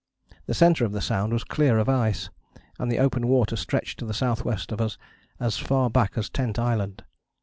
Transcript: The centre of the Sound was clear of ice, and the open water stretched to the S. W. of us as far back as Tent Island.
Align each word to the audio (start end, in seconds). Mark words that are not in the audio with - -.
The 0.47 0.55
centre 0.55 0.83
of 0.83 0.93
the 0.93 0.99
Sound 0.99 1.31
was 1.31 1.43
clear 1.43 1.77
of 1.77 1.87
ice, 1.87 2.31
and 2.79 2.91
the 2.91 2.97
open 2.97 3.27
water 3.27 3.55
stretched 3.55 3.99
to 3.99 4.05
the 4.07 4.15
S. 4.17 4.21
W. 4.21 4.57
of 4.69 4.81
us 4.81 4.97
as 5.39 5.59
far 5.59 5.91
back 5.91 6.17
as 6.17 6.27
Tent 6.27 6.57
Island. 6.57 7.03